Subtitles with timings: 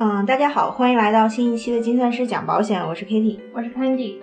[0.00, 4.18] 嗯，大家好，欢迎来到新一期的精算师讲保险，我是 Kitty，我是 Candy。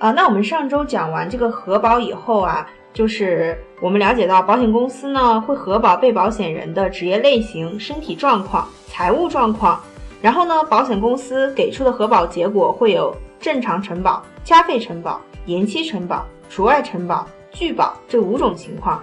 [0.00, 9.80] 啊，那我们上周讲完这个核保以后啊，就是我们了解到保险公司呢会核保被保险人的职业类型、身体状况、财务状况，
[10.20, 19.00] 然后呢，保险公司给出的核保结果会有正常承保、加费承保、延期承保、除外承保、拒保这五种情况。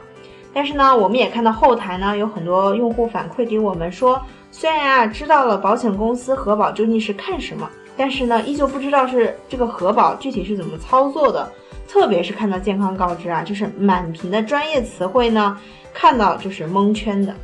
[0.54, 4.21] 但是呢，我们也看到后台呢有很多用户反馈给我们说，
[4.52, 7.69] 虽然啊知道了保险公司核保究竟是看什么。
[7.97, 11.51] 但是呢，依旧不知道是这个核保具体是怎么操作的，
[11.87, 15.56] 特别是看到健康告知啊，就是满屏的专业词汇呢，
[15.93, 17.36] 看到就是蒙圈的。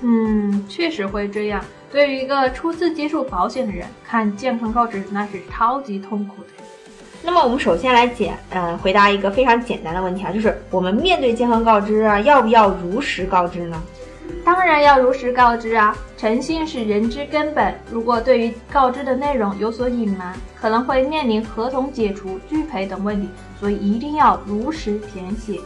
[0.00, 1.62] 嗯，确实会这样。
[1.92, 6.64] 对于一个初次接触保险的人，看健康告知那是超级痛苦的。
[7.22, 13.80] 那么我们首先来简，嗯，回答一个非常简单的问题啊，就是我们面对健康告知啊，要不要如实告知呢？
[14.44, 17.74] 当然要如实告知啊，诚信是人之根本。
[17.90, 25.58] 如果对于告知的内容有所隐瞒，可能会面临合同解除、拒赔等问题，所以一定要如实填写。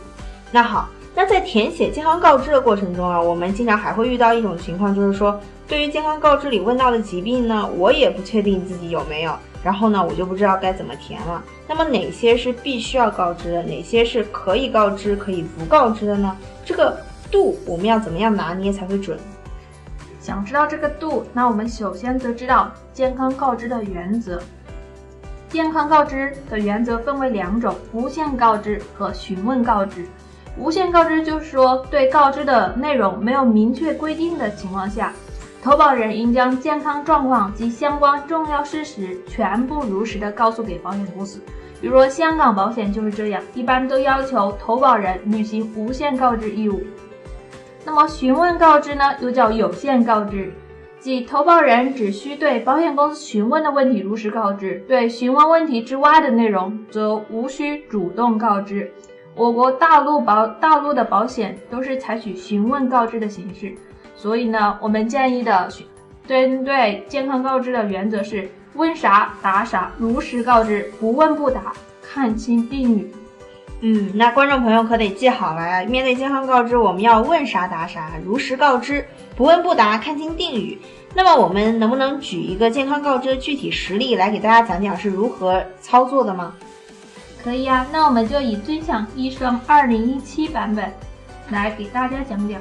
[0.53, 11.43] 那好，那在填写健康告知的过程中啊，我们经常还会遇到一种情况，就是说，对于健康告知里问到的疾病呢，我也不确定自己有没有，然后呢，我就不知道该怎么填了。
[11.67, 16.37] 那么哪些是必须要告知的，哪些是可以告知、可以不告知的呢？
[16.65, 16.97] 这个。
[17.31, 19.19] 度我们要怎么样拿捏才会准？
[20.21, 24.43] 想知道这个度，那我们首先得知道健康告知的原则。
[25.49, 30.05] 健康告知的原则分为两种：无限告知和询问告知。
[30.59, 35.13] 无限告知就是说，对告知的内容没有明确规定的情况下，
[35.63, 41.41] 投保人应将健康状况及相关重要事实全部如实的告诉给保险公司。
[41.81, 46.83] 比如说香港保险就是这样，一般都要求投保人履行无限告知义务。
[47.85, 50.53] 那么询问告知呢，又叫有限告知，
[51.01, 58.93] 即投保人只需对保险公司询问的问题如实告知，对询问问题之外的内容则无需主动告知。
[59.35, 63.73] 我国大陆保大陆的保险都是采取询问告知的形式，
[64.17, 65.69] 所以呢，我们建议的
[66.27, 71.73] 针对健康告知的原则是问啥答啥，如实告知，不问不答，
[72.03, 73.11] 看清定语。
[73.81, 75.85] 嗯，那观众朋友可得记好了呀！
[75.85, 79.07] 面对健康告知，我们要问啥答啥，如实告知，
[79.37, 80.77] 不问不答，看清定语。
[81.15, 86.53] 那么我们能不能举一个健康告知的具体实例来给大家讲讲是如何操作的吗？
[87.41, 90.93] 可以啊，那我们就以尊享医生二零一七版本
[91.51, 92.61] 来给大家讲讲。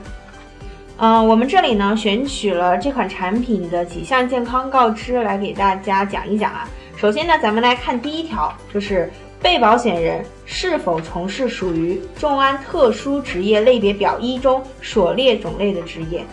[0.98, 6.70] 嗯，我们这里呢选取了这款产品的几项健康告知来给大家讲一讲啊。
[6.96, 9.12] 首先呢，咱们来看第一条，就是。
[9.48, 16.26] 被保险人是否从事属于众安特殊职业类别表一中所列种类的职业？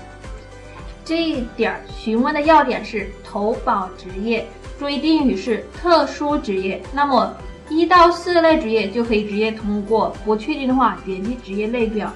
[1.05, 4.45] 这一点询问的要点是投保职业，
[4.81, 6.83] 注意定语是特殊职业。
[6.93, 7.33] 那么
[7.69, 12.13] 一到四类职业就可以直接通过，不确定的话点击职业类表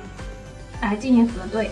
[0.82, 1.70] 来进行核对。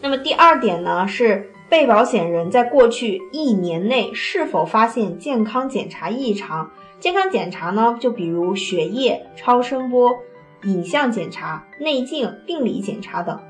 [0.00, 6.70] 那么第二点呢，是被保险人在过去一年内是否发现健康检查异常？
[7.00, 10.18] 健康检查呢，就比如血液、超声波、
[10.64, 13.40] 影像检查、内镜、病理检查等。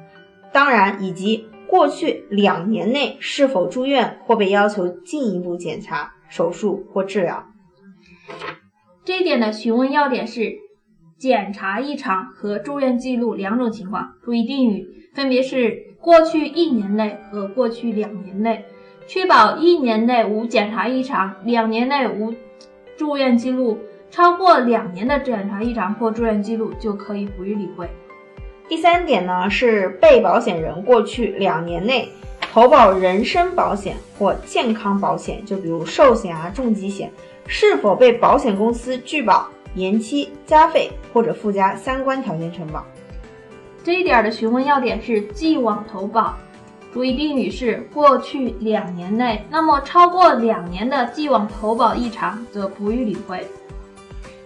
[0.52, 7.46] 当然，以及过去两年内是否住院或被要求进一步检查、手术或治疗。
[9.04, 10.58] 这一点的询问要点是
[11.16, 14.12] 检查异常和住院记录两种情况。
[14.22, 18.66] 注意定语，分别是过去一年内和过去两年内，
[19.06, 22.34] 确保一年内无检查异常，两年内无。
[22.98, 23.78] 住院记录
[24.10, 27.88] 超过两年的检查异常或住院记录就可以不予理会。
[28.68, 32.08] 第三点呢是被保险人过去两年内
[32.40, 37.08] 投保人身保险或健康保险，就比如寿险啊、重疾险，
[37.46, 42.84] 是否被保险公司拒保、延期、加费或者附加相关条件承保。
[43.84, 46.36] 这一点的询问要点是既往投保。
[46.92, 53.46] 注意定语是过去两年内，那么超过两年的既往投保异常则不予理会。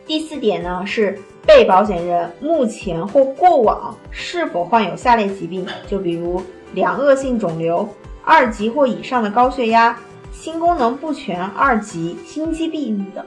[0.05, 6.43] 第四点呢是被保险人目前或过往是否患有下列疾病，就比如
[6.75, 7.88] 良恶性肿瘤、
[8.25, 9.96] 二级或以上的高血压、
[10.32, 13.25] 心功能不全二级、心肌病等。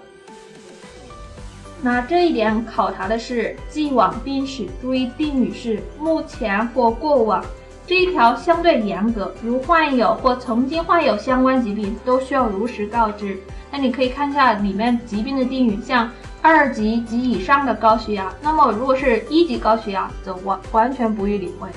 [1.81, 7.43] 那这一点考察的是既往病史，注意定语是目前或过往。
[7.87, 13.37] 这一条相对严格，如患有或曾经患有相关疾病，都需要如实告知。
[13.71, 16.09] 那你可以看一下里面疾病的定语，像
[16.41, 21.69] 二级及以上的高血压，那么如果是一级高血压，则完完全不予理会。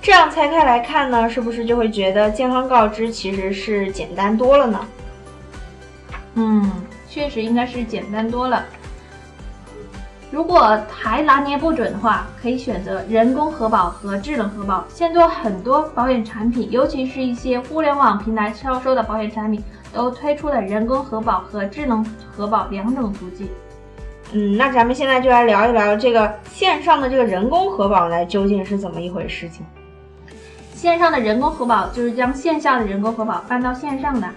[0.00, 4.86] 这样拆开来看呢，是不是就会觉得健康告知其实是简单多了呢？
[6.34, 6.70] 嗯，
[7.08, 8.64] 确实应该是简单多了。
[10.34, 14.84] 如果还拿捏不准的话，可以选择人工核保和智能核保。
[14.88, 22.04] 现在很多保险产品，尤其是一些互联网平台销售的保险产品，都推出了人工核保和智能
[22.36, 23.48] 核保两种途径。
[24.32, 29.48] 嗯，那咱们现在就来聊一聊这个线上的这个人工核保呢，究竟是怎么一回事？
[29.48, 29.64] 情
[30.74, 34.28] 线上的人工核保就是将线下的人工核保搬到线上的。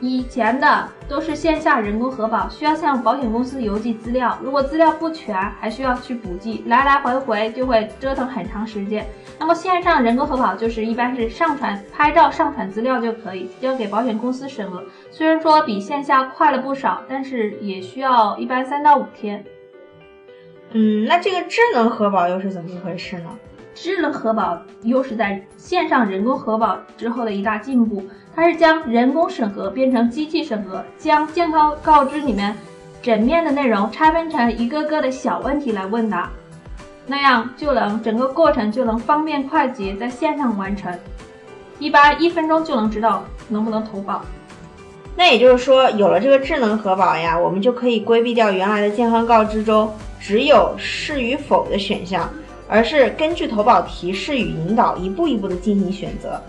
[0.00, 9.06] 以前的都是线下人工核保，需要向保险公司邮寄资料，如果资料不全，还需要去补寄，来来回回就会折腾很长时间。
[9.38, 14.82] 那么线上人工核保就是一般是上传拍照、上传资料就可以，交给保险公司审核。
[15.10, 19.44] 虽然说比线下快了不少，但是也需要一般三到五天。
[20.72, 23.30] 嗯，那这个智能核保又是怎么一回事呢？
[23.74, 28.02] 智能核保又是在线上人工核保之后的一大进步。
[28.36, 32.56] 它是将人工审核变成机器审核，将健康告知里面
[33.02, 36.30] 整面的内容拆分成一个个的小问题来问答，
[37.06, 40.92] 那样就能整个过程就能方便快捷在线上完成，
[41.78, 44.24] 一般一分钟就能知道能不能投保。
[45.14, 52.28] 那也就是说，有了这个智能核保呀，我们就可以规避掉原来的健康告知中只有是与否的选项，
[52.68, 56.40] 而是根据投保提示与引导，一步一步的进行选择。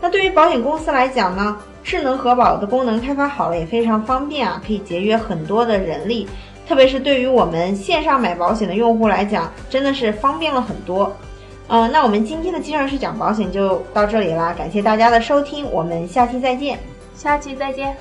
[0.00, 6.26] 那对于保险公司来讲呢，智能核保的功能开发好了也非常方便啊，可以节约很多的人力，
[6.66, 11.14] 特别是对于我们线上买保险的用户来讲，真的是方便了很多。
[11.68, 16.78] 嗯，那我们今天的金融是讲保险就到这里啦，感谢大家的收听，我们下期再见。
[17.14, 17.94] 下期再见。